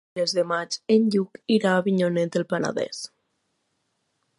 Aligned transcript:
El 0.03 0.11
vint-i-tres 0.19 0.31
de 0.37 0.43
maig 0.51 0.77
en 0.95 1.05
Lluc 1.15 1.39
anirà 1.43 1.75
a 1.75 1.83
Avinyonet 1.83 2.35
del 2.39 2.49
Penedès. 2.55 3.05